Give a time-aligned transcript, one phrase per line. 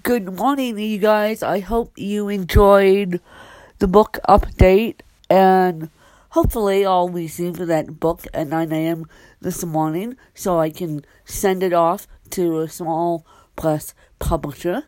[0.00, 1.42] good morning, you guys.
[1.42, 3.20] I hope you enjoyed
[3.78, 5.90] the book update, and
[6.30, 9.04] hopefully, I'll receive that book at 9 a.m.
[9.42, 14.84] this morning so I can send it off to a small press publisher.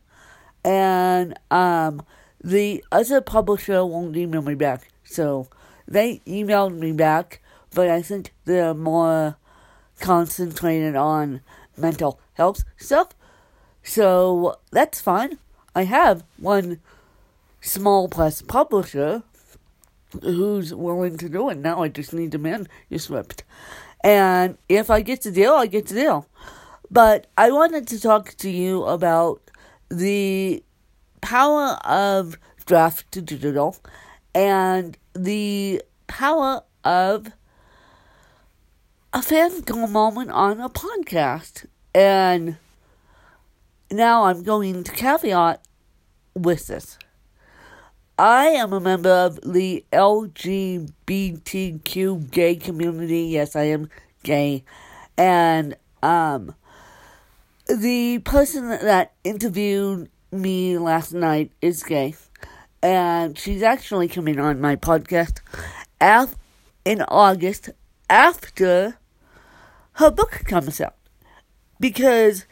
[0.65, 2.03] And um,
[2.43, 5.49] the other publisher won't email me back, so
[5.87, 7.43] they emailed me back,
[7.75, 9.37] but I think they're more
[10.01, 11.43] concentrated on
[11.77, 13.09] mental health stuff.
[13.85, 15.39] So that's fine.
[15.75, 16.81] I have one
[17.61, 19.23] small press publisher
[20.23, 21.59] who's willing to do it.
[21.59, 23.45] Now I just need the manuscript.
[24.03, 26.27] And if I get the deal, I get the deal.
[26.91, 29.41] But I wanted to talk to you about
[29.89, 30.63] the
[31.21, 33.77] power of draft to digital
[34.35, 37.33] and the power of
[39.13, 41.67] a fangirl moment on a podcast.
[41.95, 42.57] And
[43.97, 45.65] now I'm going to caveat
[46.35, 46.99] with this.
[48.19, 50.91] I am a member of the LGBTQ
[52.31, 53.23] gay community.
[53.23, 53.89] Yes, I am
[54.23, 54.63] gay.
[55.17, 56.55] And um
[57.67, 62.15] the person that interviewed me last night is gay.
[62.83, 65.41] And she's actually coming on my podcast
[66.01, 66.37] af-
[66.85, 67.71] in August
[68.11, 68.99] after
[69.95, 70.97] her book comes out.
[71.81, 72.45] Because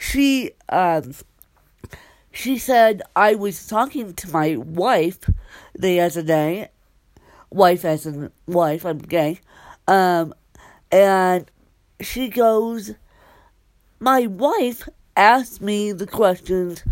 [0.00, 1.12] she um
[2.32, 5.18] she said I was talking to my wife
[5.78, 6.70] the other day,
[7.50, 9.40] wife as in wife, I'm gay,
[9.86, 10.32] um,
[10.90, 11.50] and
[12.00, 12.94] she goes,
[13.98, 16.82] my wife asked me the questions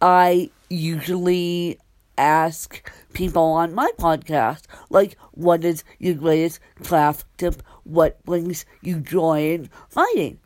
[0.00, 1.78] I usually
[2.16, 7.62] ask people on my podcast, like what is your greatest craft tip?
[7.84, 10.38] What brings you joy in writing?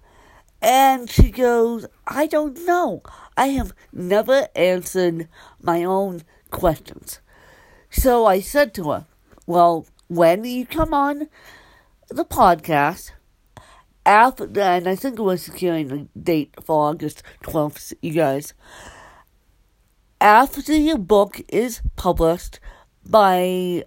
[0.62, 3.02] And she goes, I don't know.
[3.36, 5.28] I have never answered
[5.60, 7.20] my own questions.
[7.88, 9.06] So I said to her,
[9.46, 11.28] Well, when you come on
[12.08, 13.12] the podcast,
[14.04, 18.54] after, and I think it was securing a date for August 12th, you guys,
[20.20, 22.60] after your book is published
[23.08, 23.84] by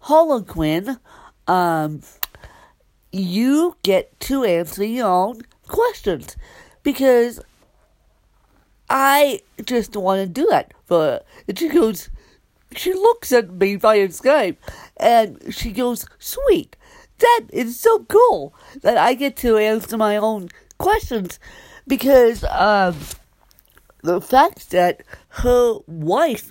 [0.00, 0.98] Harlequin,
[1.46, 2.02] um,
[3.12, 6.36] you get to answer your own questions
[6.82, 7.40] because
[8.88, 11.22] I just want to do that for her.
[11.48, 12.10] And she goes,
[12.76, 14.56] she looks at me via Skype
[14.96, 16.76] and she goes, sweet,
[17.18, 20.48] that is so cool that I get to answer my own
[20.78, 21.38] questions
[21.86, 22.96] because um,
[24.02, 26.50] the fact that her wife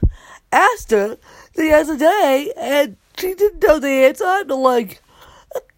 [0.51, 1.17] asked her
[1.55, 5.01] the other day and she didn't know the answer, I'm like,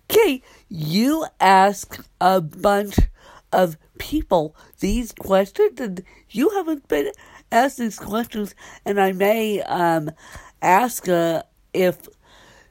[0.09, 2.97] okay, you ask a bunch
[3.51, 7.11] of people these questions, and you haven't been
[7.51, 10.11] asked these questions, and I may um,
[10.61, 12.07] ask her if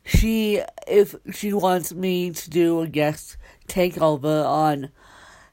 [0.04, 3.36] she if she wants me to do a guest
[3.68, 4.90] takeover on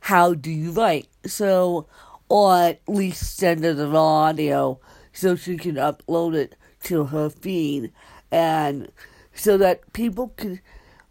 [0.01, 1.88] how do you write, so
[2.29, 4.79] or at least send her the audio
[5.13, 7.91] so she can upload it to her feed
[8.31, 8.91] and
[9.33, 10.59] so that people can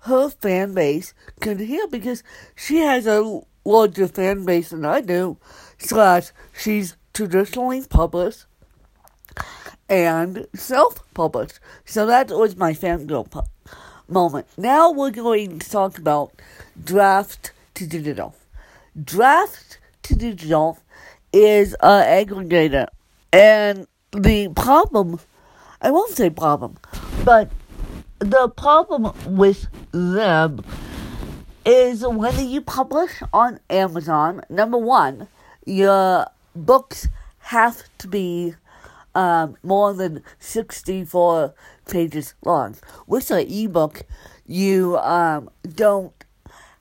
[0.01, 2.23] her fan base can hear because
[2.55, 5.37] she has a larger fan base than I do,
[5.79, 8.47] slash, she's traditionally published
[9.89, 11.59] and self published.
[11.85, 13.43] So that was my fangirl pu-
[14.09, 14.47] moment.
[14.57, 16.33] Now we're going to talk about
[16.83, 18.35] draft to digital.
[19.03, 20.79] Draft to digital
[21.33, 22.87] is an aggregator,
[23.33, 25.21] and the problem,
[25.83, 26.77] I won't say problem,
[27.25, 27.51] but
[28.19, 30.65] the problem with them
[31.67, 35.27] is whether you publish on Amazon, number one,
[35.65, 38.55] your books have to be
[39.17, 41.55] um, more than 64
[41.91, 42.77] pages long.
[43.09, 44.03] With an ebook,
[44.47, 46.13] you um, don't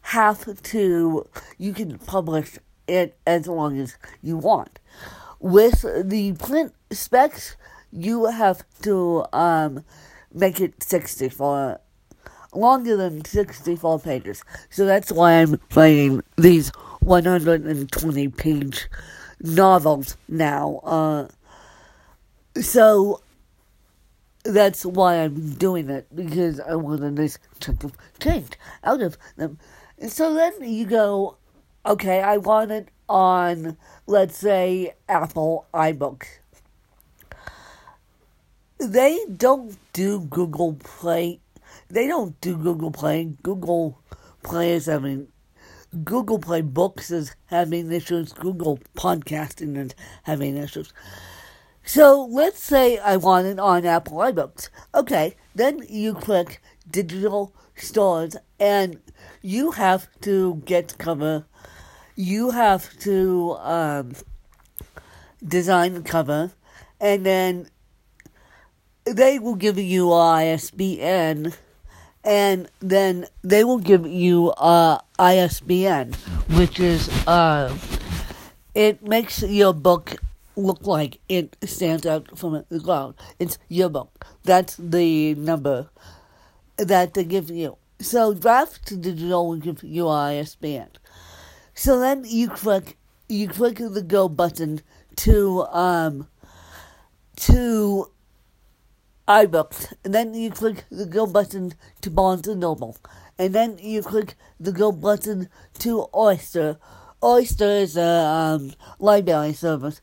[0.02, 4.78] have to, you can publish it as long as you want.
[5.40, 7.56] With the print specs,
[7.92, 9.84] you have to um,
[10.32, 11.80] make it 64
[12.56, 14.44] longer than 64 pages.
[14.70, 16.70] So that's why I'm writing these
[17.02, 18.88] 120 page
[19.42, 20.80] novels now.
[20.84, 21.28] Uh,
[22.62, 23.22] so
[24.44, 28.54] that's why I'm doing it because I want a nice chunk of change
[28.84, 29.58] out of them.
[30.08, 31.38] So then you go,
[31.86, 33.78] okay, I want it on,
[34.08, 36.28] let's say, Apple iBooks.
[38.78, 41.40] They don't do Google Play
[41.90, 43.36] they don't do Google Play.
[43.44, 44.02] Google
[44.44, 45.28] Play is having
[46.04, 50.92] Google Play Books is having issues, Google Podcasting is having issues.
[51.86, 54.70] So let's say I want it on Apple iBooks.
[54.94, 59.00] Okay, then you click digital stores and
[59.42, 61.46] you have to get cover.
[62.16, 64.14] You have to um,
[65.48, 66.52] design the cover
[67.00, 67.70] and then
[69.06, 71.54] they will give you ISBN
[72.26, 76.14] and then they will give you uh, ISBN,
[76.58, 77.76] which is uh,
[78.74, 80.16] it makes your book
[80.58, 83.16] look like it stands out from the crowd.
[83.40, 84.26] It's your book.
[84.44, 85.90] That's the number
[86.78, 87.78] that they give you.
[88.00, 90.90] So draft digital will give you ISBN.
[91.76, 94.82] So then you click you click the go button
[95.18, 96.28] to um
[97.38, 98.10] to
[99.28, 102.98] iBooks, and then you click the go button to Barnes and Noble,
[103.38, 105.50] and then you click the go button
[105.80, 106.78] to Oyster.
[107.24, 110.02] Oyster is a um, library service,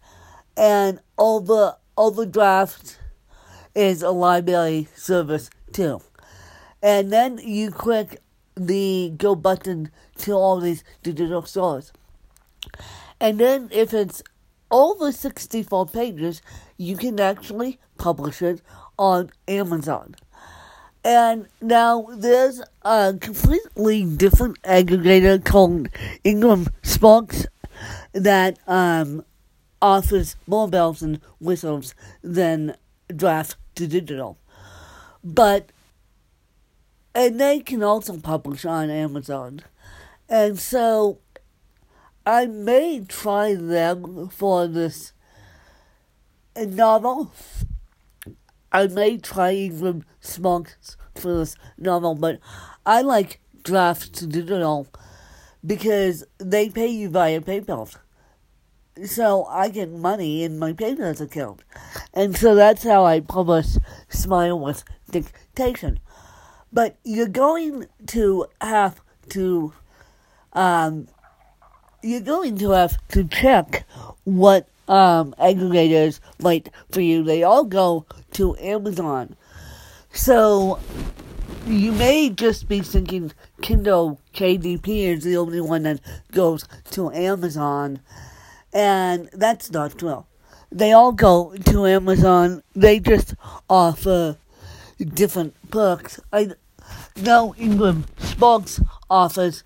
[0.56, 2.98] and over Overdraft
[3.74, 6.00] is a library service too.
[6.82, 8.19] And then you click
[8.56, 11.92] the go button to all these digital stores.
[13.20, 14.22] And then if it's
[14.70, 16.42] over 64 pages,
[16.76, 18.62] you can actually publish it
[18.99, 20.15] on Amazon.
[21.05, 25.89] And now there's a completely different aggregator called
[26.23, 27.47] Ingram Sparks
[28.12, 29.25] that um,
[29.81, 32.77] offers more bells and whistles than
[33.15, 34.39] Draft to Digital.
[35.25, 35.73] But,
[37.15, 39.62] and they can also publish on Amazon.
[40.29, 41.19] And so
[42.25, 45.12] I may try them for this
[46.56, 47.33] novel.
[48.72, 52.38] I may try even Sparks for this novel, but
[52.86, 54.88] I like drafts to Digital
[55.64, 57.94] because they pay you via PayPal
[59.04, 61.62] so I get money in my PayPal account.
[62.12, 63.76] And so that's how I publish
[64.08, 66.00] Smile with Dictation.
[66.72, 69.72] But you're going to have to,
[70.52, 71.08] um,
[72.02, 73.86] you're going to have to check
[74.24, 77.25] what um, aggregators like for you.
[77.25, 79.35] They all go to Amazon.
[80.12, 80.79] So
[81.67, 86.00] you may just be thinking Kindle KDP is the only one that
[86.31, 88.00] goes to Amazon
[88.73, 90.27] and that's not true.
[90.71, 92.62] They all go to Amazon.
[92.75, 93.35] They just
[93.69, 94.37] offer
[95.15, 96.21] different perks.
[96.33, 96.53] I
[97.17, 99.65] know Ingram Sparks offers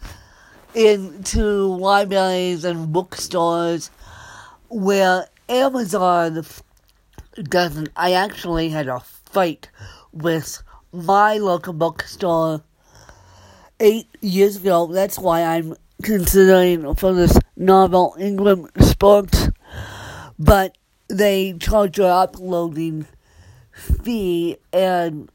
[0.75, 3.91] into libraries and bookstores
[4.69, 6.45] where Amazon
[7.43, 7.89] doesn't.
[7.97, 9.71] I actually had a fight
[10.13, 12.63] with my local bookstore
[13.81, 14.87] eight years ago.
[14.87, 19.51] That's why I'm considering for this novel Ingram Sparks,
[20.39, 20.77] but
[21.09, 23.07] they charge an uploading
[23.73, 25.31] fee and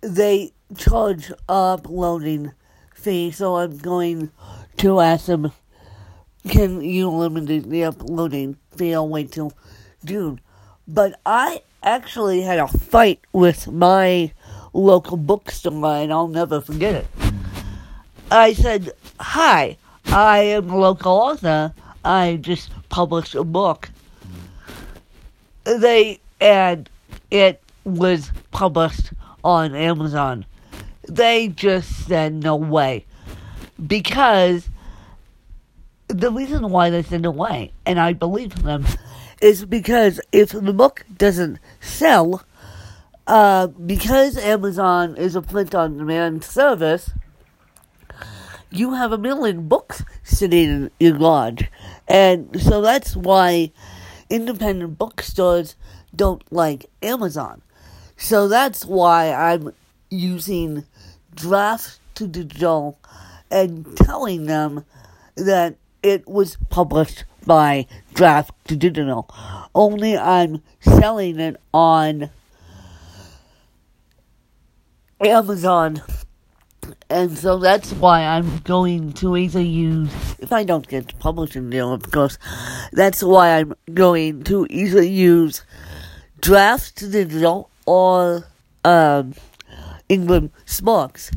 [0.00, 2.52] they charge uploading
[2.94, 4.30] fee, so I'm going
[4.78, 5.52] to ask them,
[6.48, 8.94] can you eliminate the uploading fee?
[8.94, 9.52] I'll wait till
[10.04, 10.40] June.
[10.88, 14.32] But I actually had a fight with my
[14.72, 17.06] local bookstore, and I'll never forget it.
[18.30, 19.76] I said, Hi,
[20.06, 21.74] I am a local author.
[22.04, 23.90] I just published a book.
[25.64, 26.88] They, and
[27.30, 29.12] it was published
[29.44, 30.46] on Amazon.
[31.08, 33.04] They just said no way.
[33.86, 34.69] Because
[36.12, 38.84] the reason why they said no way, and I believe them,
[39.40, 42.44] is because if the book doesn't sell,
[43.26, 47.10] uh, because Amazon is a print on demand service,
[48.70, 51.62] you have a million books sitting in your garage.
[52.08, 53.72] And so that's why
[54.28, 55.76] independent bookstores
[56.14, 57.62] don't like Amazon.
[58.16, 59.72] So that's why I'm
[60.10, 60.84] using
[61.34, 62.98] Draft to Digital
[63.50, 64.84] and telling them
[65.36, 69.28] that it was published by Draft to Digital.
[69.74, 72.30] Only I'm selling it on
[75.20, 76.02] Amazon
[77.10, 81.68] and so that's why I'm going to either use, if I don't get the publishing
[81.68, 82.38] deal, of course,
[82.92, 85.64] that's why I'm going to either use
[86.40, 88.46] Draft to Digital or
[88.84, 89.34] um,
[90.08, 91.32] Ingram Sparks.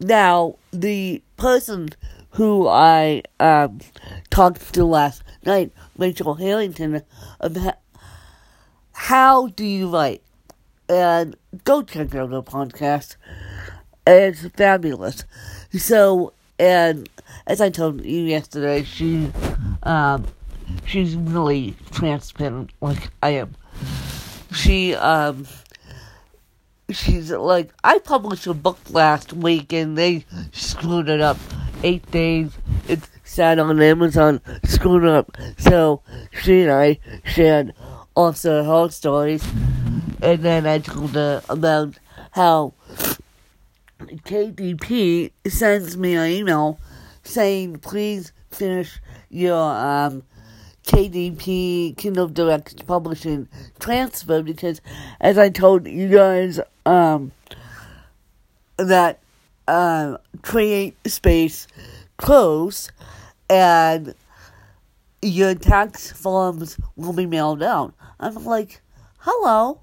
[0.00, 1.90] Now, the person
[2.32, 3.80] who I um,
[4.30, 7.02] talked to last night, Rachel Harrington,
[7.40, 7.78] about
[8.92, 10.22] how do you write?
[10.88, 13.16] And go check out the podcast
[14.06, 15.24] it's fabulous.
[15.72, 17.08] So and
[17.46, 19.30] as I told you yesterday, she,
[19.82, 20.26] um,
[20.84, 23.54] she's really transparent like I am.
[24.52, 25.46] She, um,
[26.90, 31.38] she's like, I published a book last week and they screwed it up.
[31.82, 32.58] Eight days,
[32.88, 35.36] it sat on Amazon, screwed up.
[35.58, 36.02] So
[36.42, 37.74] she and I shared
[38.14, 39.44] also her stories,
[40.20, 41.98] and then I told her about
[42.32, 42.74] how
[43.98, 46.78] KDP sends me an email
[47.22, 50.22] saying, please finish your um,
[50.84, 54.80] KDP Kindle Direct Publishing transfer because,
[55.20, 57.32] as I told you guys, um,
[58.76, 59.20] that
[59.70, 61.68] uh, Create Space
[62.16, 62.90] close
[63.48, 64.14] and
[65.22, 67.94] your tax forms will be mailed out.
[68.18, 68.80] I'm like,
[69.18, 69.80] hello,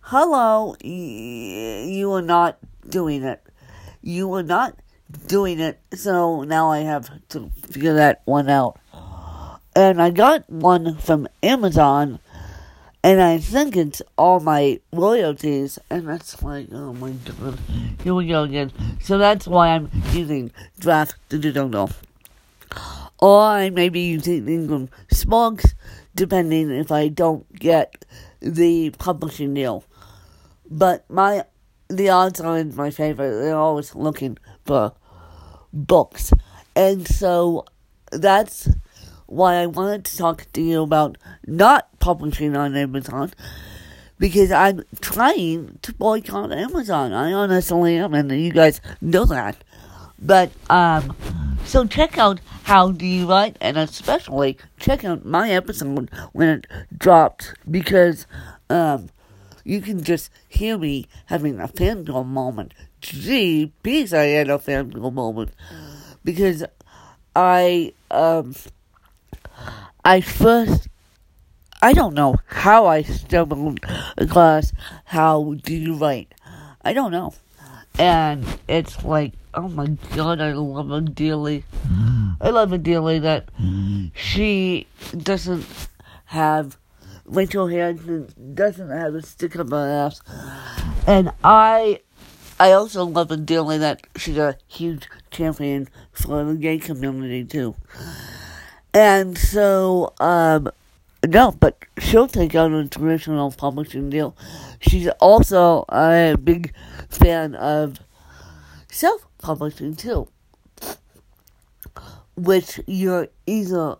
[0.00, 2.58] hello, you are not
[2.88, 3.42] doing it.
[4.02, 4.78] You are not
[5.26, 8.78] doing it, so now I have to figure that one out.
[9.74, 12.18] And I got one from Amazon,
[13.02, 17.58] and I think it's all my royalties, and that's like, oh my god,
[18.02, 18.72] here we go again.
[19.00, 21.90] So that's why I'm using Draft Digital.
[23.20, 25.74] Or I may be using Ingram Sparks,
[26.14, 28.04] depending if I don't get
[28.40, 29.84] the publishing deal.
[30.70, 31.44] But my
[31.88, 33.42] the odds are in my favor.
[33.42, 34.92] They're always looking for
[35.72, 36.32] books.
[36.76, 37.64] And so
[38.12, 38.68] that's
[39.28, 43.32] why I wanted to talk to you about not publishing on Amazon
[44.18, 47.12] because I'm trying to boycott Amazon.
[47.12, 49.62] I honestly am, and you guys know that.
[50.18, 51.14] But, um,
[51.64, 56.66] so check out How Do You Write, and especially check out my episode when it
[56.96, 58.26] drops because,
[58.70, 59.10] um,
[59.62, 62.72] you can just hear me having a fangirl moment.
[63.02, 65.50] Gee, peace, I had a fangirl moment.
[66.24, 66.64] Because
[67.36, 68.54] I, um,
[70.08, 70.88] I first,
[71.82, 73.80] I don't know how I stumbled
[74.16, 74.72] across
[75.04, 76.32] how do you write.
[76.80, 77.34] I don't know.
[77.98, 81.64] And it's like, oh my god, I love her dearly.
[81.86, 82.38] Mm.
[82.40, 83.50] I love her dearly that
[84.14, 85.66] she doesn't
[86.24, 86.78] have
[87.26, 90.22] Rachel Harrison doesn't have a stick up her ass.
[91.06, 92.00] And I
[92.58, 97.74] I also love her dearly that she's a huge champion for the gay community too.
[98.98, 100.72] And so, um,
[101.24, 104.36] no, but she'll take on a traditional publishing deal.
[104.80, 106.74] She's also a big
[107.08, 108.00] fan of
[108.90, 110.26] self-publishing too,
[112.36, 113.98] which you're either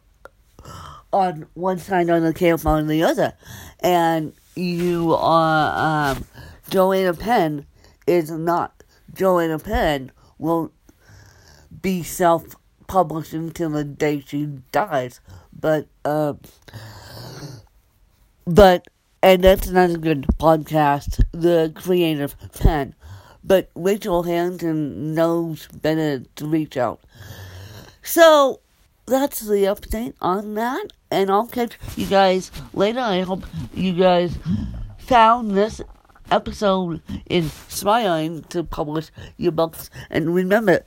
[1.12, 3.34] on one side on the camp on the other,
[3.78, 6.24] and you are um,
[6.70, 7.66] Joanna Penn
[8.08, 8.82] is not
[9.14, 10.72] Joanna Penn won't
[11.82, 12.56] be self
[12.88, 15.21] published until the day she dies,
[15.52, 16.40] but um,
[18.45, 18.88] but
[19.23, 21.23] and that's not a good podcast.
[21.30, 22.95] The Creative Penn,
[23.45, 27.00] but Rachel Harrington knows better to reach out.
[28.02, 28.61] So
[29.07, 33.00] that's the update on that, and I'll catch you guys later.
[33.00, 34.37] I hope you guys
[34.99, 35.80] found this
[36.30, 39.90] episode inspiring to publish your books.
[40.11, 40.85] And remember,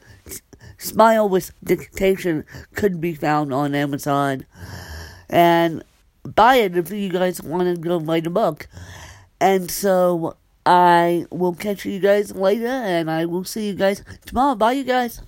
[0.82, 4.48] Smile with Dictation could be found on Amazon.
[5.30, 5.84] And
[6.24, 8.68] buy it if you guys want to go write a book.
[9.40, 14.56] And so I will catch you guys later, and I will see you guys tomorrow.
[14.56, 15.22] Bye, you guys.